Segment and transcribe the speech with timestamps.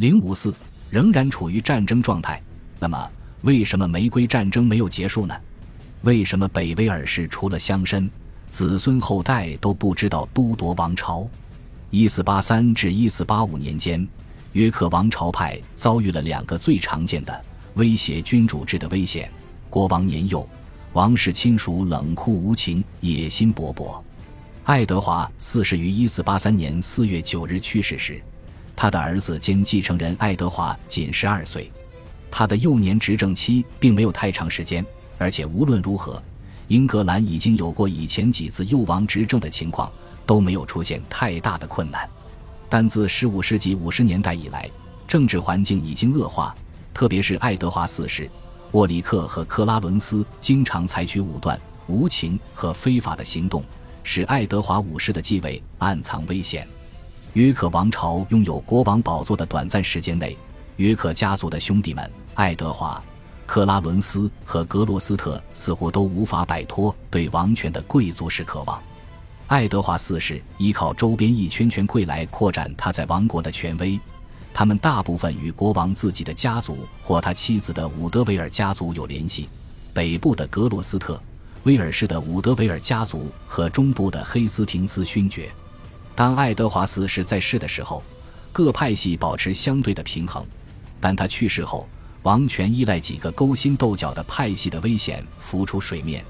[0.00, 0.54] 零五四
[0.88, 2.42] 仍然处于战争状态。
[2.78, 3.10] 那么，
[3.42, 5.34] 为什么玫瑰战争没有结束呢？
[6.00, 8.08] 为什么北威尔士除了乡绅、
[8.48, 11.28] 子孙后代都不知道都铎王朝？
[11.90, 14.08] 一四八三至一四八五年间，
[14.52, 17.44] 约克王朝派遭遇了两个最常见的
[17.74, 19.30] 威胁君主制的危险：
[19.68, 20.48] 国王年幼，
[20.94, 24.00] 王室亲属冷酷无情，野心勃勃。
[24.64, 28.18] 爱德华四世于一四八三年四月九日去世时。
[28.80, 31.70] 他的儿子兼继承人爱德华仅十二岁，
[32.30, 34.82] 他的幼年执政期并没有太长时间，
[35.18, 36.22] 而且无论如何，
[36.68, 39.92] 英格兰已经有过以前几次幼王执政的情况，
[40.24, 42.08] 都没有出现太大的困难。
[42.70, 44.66] 但自十五世纪五十年代以来，
[45.06, 46.54] 政治环境已经恶化，
[46.94, 48.30] 特别是爱德华四世、
[48.72, 53.62] 沃里克和克拉伦斯经常采取武断、无情和非法的行动，
[54.02, 56.66] 使爱德华五世的继位暗藏危险。
[57.34, 60.36] 约克王朝拥有国王宝座的短暂时间内，
[60.76, 63.00] 约克家族的兄弟们爱德华、
[63.46, 68.82] 克拉伦斯和格罗斯特似乎都无法摆脱对王权的贵族式渴望。
[69.46, 73.96] 爱德华四世依靠周边一圈圈贵来扩展他在王国的权威，
[74.52, 79.48] 他们大部分与国王自己的家族或他妻子的伍德维尔家族有联系。
[79.94, 81.20] 北部的格罗斯特、
[81.62, 85.48] 威尔士的伍德维尔家族和中部的黑斯廷斯勋爵。
[86.14, 88.02] 当爱德华四世在世的时候，
[88.52, 90.42] 各派系保持相对的平衡；
[91.00, 91.88] 但他去世后，
[92.22, 96.24] 王权依赖几个勾心斗角的派系的危险浮出水面。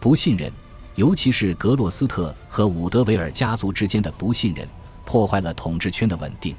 [0.00, 0.50] 不信任，
[0.96, 4.66] 尤其是格洛斯特和伍德维尔家族之间的不信任，
[5.04, 6.56] 破坏了统治圈的稳定，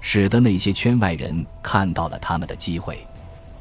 [0.00, 3.06] 使得那些圈外人看到了他们的机会。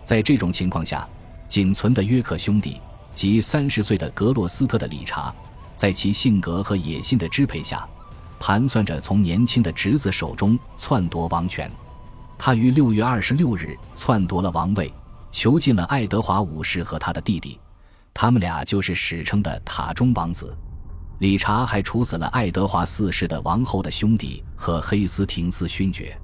[0.05, 1.05] 在这种情况下，
[1.49, 2.79] 仅存的约克兄弟
[3.13, 5.35] 及三十岁的格洛斯特的理查，
[5.75, 7.85] 在其性格和野心的支配下。
[8.39, 11.71] 盘算着从年轻的侄子手中篡夺王权，
[12.37, 14.93] 他于六月二十六日篡夺了王位，
[15.31, 17.59] 囚禁了爱德华五世和他的弟弟，
[18.13, 20.55] 他们俩就是史称的塔中王子。
[21.19, 26.15] 理查还处死了爱德华四世的王后的兄弟和黑斯廷斯勋爵。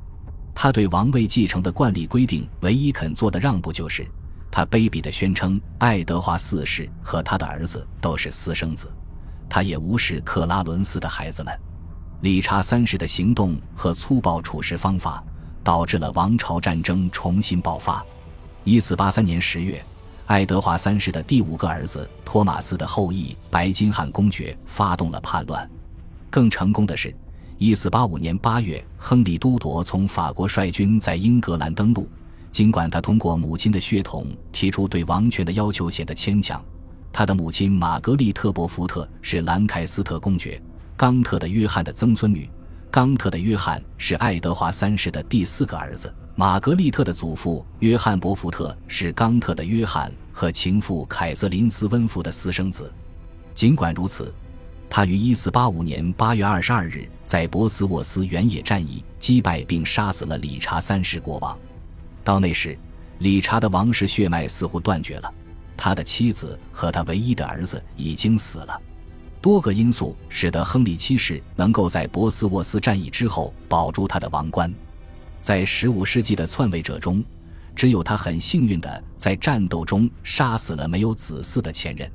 [0.53, 4.07] 他对王位继承的惯例规定唯一肯做的让步就是，
[4.51, 8.87] 他卑鄙地宣称爱德华四世和他的儿子都是私生子，
[9.49, 11.59] 他也无视克拉伦斯的孩子们。
[12.23, 15.21] 理查三世的行动和粗暴处事方法，
[15.61, 18.01] 导致了王朝战争重新爆发。
[18.63, 19.83] 一四八三年十月，
[20.25, 25.69] 爱德华三世的第五个儿子托马斯的后裔白金汉公爵发动了叛乱。
[26.29, 27.13] 更成功的是，
[27.57, 32.07] 一四八五年八月，亨利都铎从法国率军在英格兰登陆。
[32.53, 36.63] 尽管他通过母亲的血统提出对王权的要求显得牵强，
[37.11, 40.61] 他的母亲玛格丽特·伯福特是兰开斯特公爵。
[40.95, 42.49] 冈特的约翰的曾孙女，
[42.91, 46.13] 冈特的约翰是爱德华三世的第四个儿子。
[46.35, 52.91] 玛格丽特的祖父约翰伯福特是冈特的约翰和情妇凯瑟琳斯温夫的私生子。
[53.53, 54.33] 尽管如此，
[54.89, 61.57] 他于1485年8月22日在博斯沃斯原野战役击败并杀死了理查三世国王。
[62.23, 62.77] 到那时，
[63.19, 65.31] 理查的王室血脉似乎断绝了，
[65.77, 68.81] 他的妻子和他唯一的儿子已经死了。
[69.43, 74.73] 多个因素使得亨利七世能够在博斯沃斯战役之后保住他的王冠。
[75.41, 77.21] 在15世纪的篡位者中，
[77.75, 82.09] 只有他很幸运地在战斗中杀死了没有子嗣的前任。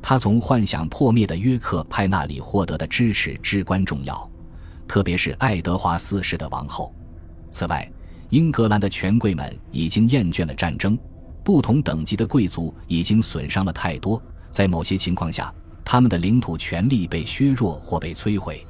[0.00, 4.30] 他从幻想破灭的约克派那里获得的支持至关重要，
[4.86, 6.94] 特别是爱德华四世的王后。
[7.50, 7.90] 此外，
[8.28, 10.96] 英格兰的权贵们已经厌倦了战争，
[11.42, 14.22] 不同等级的贵族已经损伤了太多，
[14.52, 15.52] 在某些情况下。
[15.84, 18.64] 他们的领土权力被削弱或被摧毁，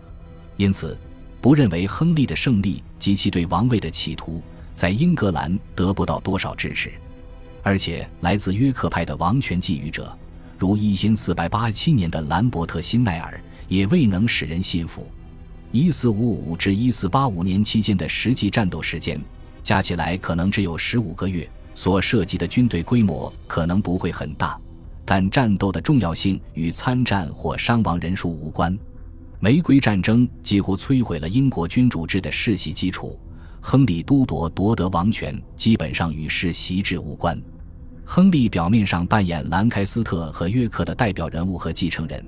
[0.57, 0.97] 因此，
[1.41, 4.43] 不认为亨利的胜利及其对王位的企图
[4.75, 6.93] 在英格兰得不到多少支持，
[7.63, 10.17] 而且来自约克派的王权觊觎者，
[10.59, 15.07] 如一千四百八七年的兰伯特·辛奈尔，也未能使人信服。
[15.73, 19.21] 一四五五至一四八五年期间的实际战斗时间
[19.63, 24.59] 加起来可能只有十五个月，所涉及的军队规模可能不会很大。
[25.13, 28.79] 但战斗的重要性与参战或伤亡人数无关。
[29.41, 33.19] 玫瑰战争几乎摧毁了英国君主制的世袭基础。
[33.61, 37.37] 亨利都铎夺得王权基本上与世袭制无关。
[38.05, 42.25] 亨利表面上扮演兰开斯特和约克的代表人物和继承人，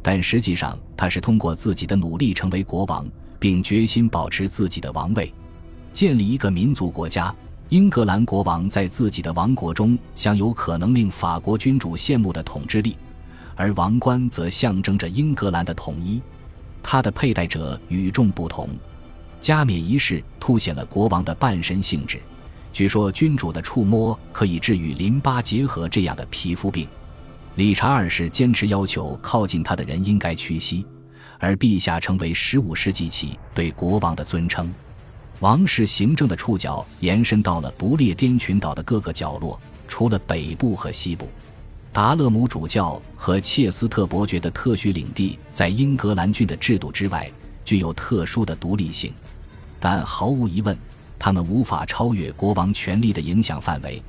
[0.00, 3.04] 但实际上他是通过自己的努力成为国王，
[3.40, 5.34] 并决心保持自己的王位，
[5.92, 7.34] 建立一个民族国家。
[7.72, 12.98] 英格兰国王在自己的王国中享有可能令法国君主羡慕的统治力，
[13.56, 16.20] 而王冠则象征着英格兰的统一。
[16.82, 18.68] 它的佩戴者与众不同。
[19.40, 22.20] 加冕仪式凸显了国王的半神性质。
[22.74, 26.86] 据说君主的触摸可以治愈淋巴结核这样的皮肤病。
[27.54, 30.84] 理查二世坚持要求靠近他的人应该屈膝，
[31.38, 34.70] 而陛下成为15世纪起对国王的尊称。
[35.42, 41.28] 王室行政的触角延伸到了不列颠群岛的各个角落，除了北部和西部。
[41.92, 47.28] 达勒姆主教和切斯特伯爵的特许领地在英格兰郡的制度之外，
[47.64, 49.12] 具有特殊的独立性，
[49.80, 50.78] 但毫无疑问。
[51.18, 54.00] 他们无法超越国王权力的影响范围。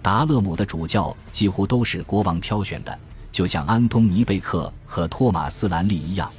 [0.00, 2.96] 达勒姆的主教几乎都是国王挑选的，
[3.32, 6.30] 就像安东尼贝克和托马斯兰利一样，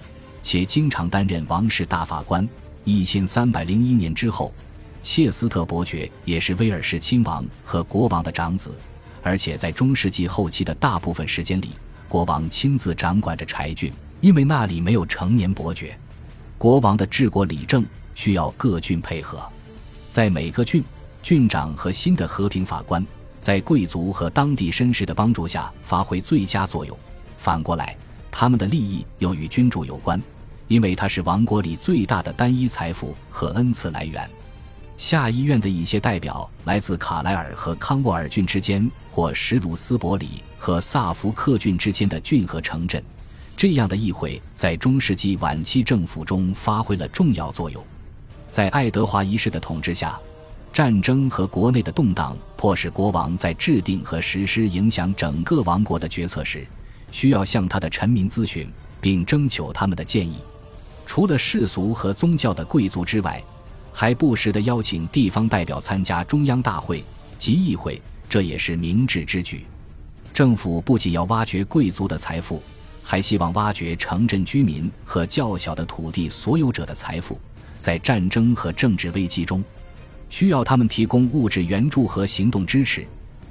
[0.42, 2.48] 且经常担任王室大法官。
[2.88, 4.54] 一千三百零一年之后，
[5.02, 8.72] 切斯特伯爵也是威尔士亲王和国王的长子，
[9.22, 11.72] 而且在中世纪后期的大部分时间里，
[12.08, 13.92] 国王亲自掌管着柴郡，
[14.22, 16.00] 因为那里没有成年伯爵。
[16.58, 17.86] 国王的治国理政
[18.16, 19.46] 需要各郡配合。
[20.10, 20.82] 在每个郡，
[21.22, 23.06] 郡长和新的和平法官
[23.42, 26.98] 在贵族和当地绅士的帮助下发挥最佳作用。
[27.38, 27.98] 反过来，
[28.32, 30.24] 他们的利益又与君主有关，
[30.68, 34.30] 因为它是王国里最大的单一财富和恩赐来源。
[34.98, 43.04] 下议院的一些代表来自卡莱尔和康沃尔郡之间，或史鲁斯伯里和萨福克郡之间的郡和城镇。
[43.56, 47.84] 这样的议会，在中世纪晚期政府中发挥了重要作用。
[48.50, 50.20] 在爱德华一世的统治下，
[50.74, 56.68] 战争和国内的动荡迫使国王在制定和实施影响整个王国的决策时，
[57.12, 58.68] 需要向他的臣民咨询
[59.00, 60.38] 并征求他们的建议。
[61.08, 63.42] 除了世俗和宗教的贵族之外，
[63.94, 67.04] 还不时地邀请地方代表参加中央大会
[67.40, 68.00] 及议会，
[68.30, 69.66] 这也是明智之举。
[70.34, 72.62] 政府不仅要挖掘贵族的财富，
[73.02, 77.40] 还希望挖掘城镇居民和较小的土地所有者的财富。
[77.80, 79.64] 在战争和政治危机中，
[80.30, 83.04] 需要他们提供物质援助和行动支持；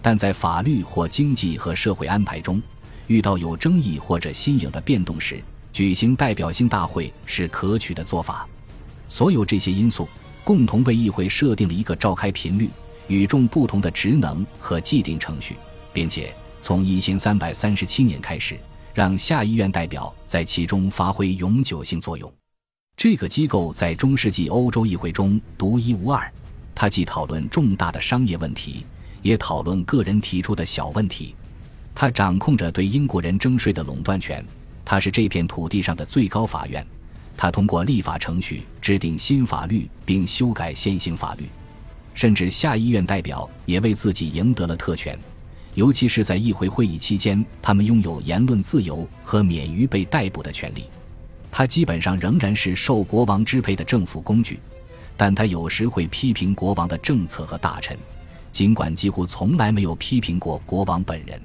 [0.02, 2.60] 但在法律或经济和社会安排中，
[3.06, 5.42] 遇到有争议或者新颖的变动时，
[5.76, 8.48] 举行代表性大会是可取的做法。
[9.10, 10.08] 所有这些因素
[10.42, 12.70] 共同为议会设定了一个召开频率、
[13.08, 15.54] 与众不同的职能和既定程序，
[15.92, 18.58] 并且从一千三百三十七年开始，
[18.94, 22.32] 让下议院代表在其中发挥永久性作用。
[22.96, 26.32] 这个机构在中世纪欧洲议会中独一无二，
[26.74, 28.86] 它既讨论重大的商业问题，
[29.20, 31.34] 也讨论个人提出的小问题。
[31.94, 34.42] 它掌控着对英国人征税的垄断权，
[34.86, 36.86] 它是这片土地上的最高法院。
[37.36, 41.44] 它通过立法程序制定新法律并修改现行法律，
[42.14, 45.18] 甚至下议院代表也为自己赢得了特权，
[45.74, 50.84] 尤其是在议会会议期间，他们拥有言论自由和免于被逮捕的权利。
[51.50, 54.58] 他基本上仍然是受国王支配的政府工具，
[55.16, 57.98] 但他有时会批评国王的政策和大臣，
[58.52, 61.38] 尽管几乎从来没有批评过国王本人。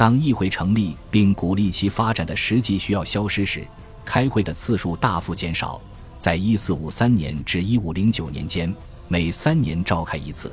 [0.00, 3.68] 当议会成立并鼓励其发展的实际需要消失时，
[4.02, 5.78] 开会的次数大幅减少。
[6.18, 8.74] 在1453年至1509年间，
[9.08, 10.50] 每三年召开一次。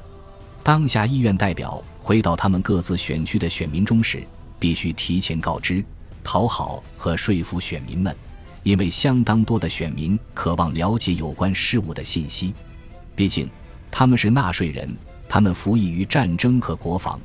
[0.63, 4.21] 当下议院代表回到他们各自选区的选民中时，
[4.59, 5.81] 必须提前告知、
[6.25, 8.13] 讨好和说服选民们。
[8.63, 12.53] 因为相当多的选民渴望了解有关事务的信息，
[13.15, 13.49] 毕竟
[13.89, 14.94] 他们是纳税人，
[15.29, 17.18] 他们服役于战争和国防，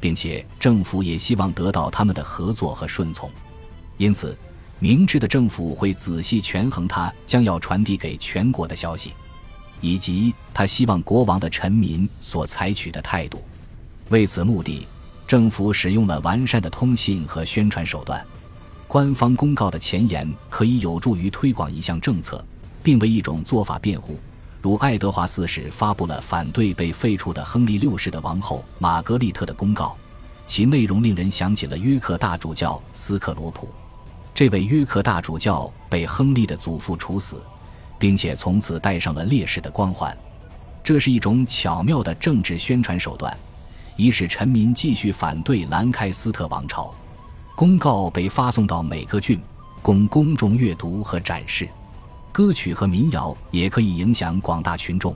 [0.00, 3.30] 并且政府也希望得到他们的合作和顺从。
[3.98, 4.36] 因此，
[4.78, 9.12] 明智的政府会仔细权衡他将要传递给全国的消息，
[9.80, 13.44] 以及他希望国王的臣民所采取的态度。
[14.08, 14.86] 为此目的，
[15.26, 18.24] 政府使用了完善的通信和宣传手段。
[18.88, 22.44] 官方公告的前言可以有助于推广一项政策，
[22.82, 24.18] 并为一种做法辩护。
[24.62, 29.96] 如爱德华四世发布了反对被废黜的亨利六世的王后玛格丽特的公告，
[30.46, 33.70] 其内容令人想起了约克大主教斯克罗普。
[34.34, 37.42] 这位约克大主教被亨利的祖父处死，
[37.98, 40.14] 并且从此戴上了烈士的光环。
[40.84, 43.34] 这是一种巧妙的政治宣传手段，
[43.96, 46.94] 以使臣民继续反对兰开斯特王朝。
[47.54, 49.40] 公告被发送到每个郡，
[49.80, 51.66] 供公众阅读和展示。
[52.32, 55.14] 歌曲和民谣也可以影响广大群众。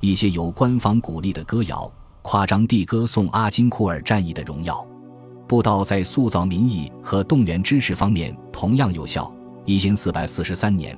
[0.00, 1.90] 一些由官方鼓励的歌谣，
[2.22, 4.86] 夸张地歌颂阿金库尔战役的荣耀。
[5.48, 9.32] 布道在塑造民意和动员支持方面同样有效。
[9.64, 10.96] 一千四百四十三年，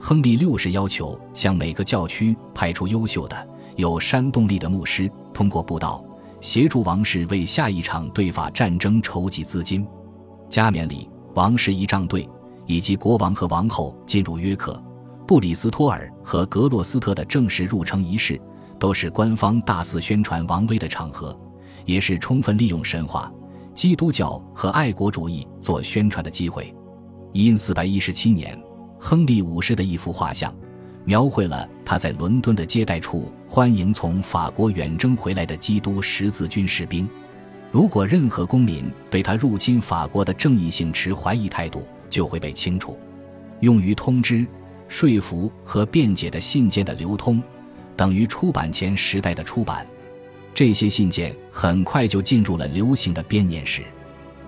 [0.00, 6.04] 亨利六世要求向每个教区派出优秀的、有煽动力的牧师，通过布道
[6.40, 9.86] 协助王室为下一场对法战争筹集资金。
[10.48, 12.28] 加冕礼、王室仪仗队
[12.66, 14.82] 以及国王和王后进入约克，
[15.28, 18.40] 布里斯托尔和格洛斯特的正式入城仪式，
[18.78, 21.38] 都是官方大肆宣传王威的场合，
[21.84, 23.30] 也是充分利用神话、
[23.74, 26.74] 基督教和爱国主义做宣传的机会。
[27.34, 28.58] 因四百一十七年，
[28.98, 30.50] 亨利五世的一幅画像，
[31.04, 37.06] 描绘了他在伦敦的接待处欢迎从法国远征回来的基督十字军士兵。
[37.70, 42.98] 如果任何公民对他入侵法国的正义性持怀疑态度，就会被清除。
[43.60, 44.46] 用于通知、
[44.88, 47.42] 说服和辩解的信件的流通，
[47.96, 49.86] 等于出版前时代的出版。
[50.54, 53.84] 这些信件很快就进入了流行的编年史。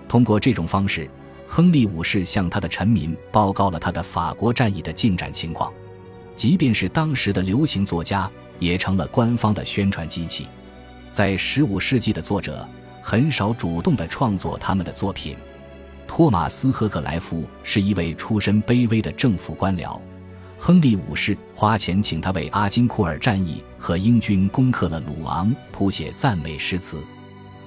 [0.07, 1.09] 通过这种方式，
[1.47, 5.71] 亨利五世向他的臣民报告了他的法国战役的进展情况。
[6.35, 8.29] 即便是当时的流行作家，
[8.59, 10.47] 也成了官方的宣传机器。
[11.11, 12.67] 在十五世纪的作者。
[13.03, 15.35] 很少主动地创作他们的作品。
[16.07, 19.99] 托马斯·赫克莱夫是一位出身卑微的政府官僚。
[20.63, 27.01] 亨利五世花钱请他为阿金库尔战役和英军攻克了鲁昂谱写赞美诗词。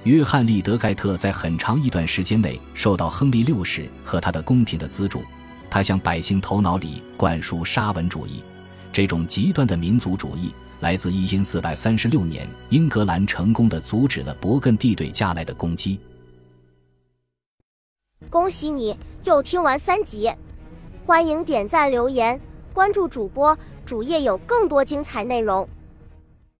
[0.05, 5.23] 约翰·利德盖特在很长一段时间内受到亨利六世和他的宫廷的资助。
[5.69, 8.41] 他向百姓头脑里灌输沙文主义，
[8.93, 10.53] 这种极端的民族主义。
[10.79, 15.99] 来自一四三六年，英格兰成功的阻止了勃艮第对加来的攻击。
[18.29, 20.31] 恭喜你又听完三集，
[21.05, 22.39] 欢迎点赞、留言、
[22.75, 25.65] 关注主播，主页有更多精彩内容。